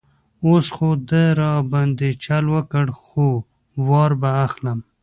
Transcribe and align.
اوس 0.45 0.65
خو 0.75 0.87
ده 1.09 1.23
را 1.39 1.53
باندې 1.71 2.09
چل 2.25 2.45
وکړ، 2.55 2.85
خو 3.03 3.25
وار 3.87 4.11
به 4.21 4.29
اخلم. 4.45 4.79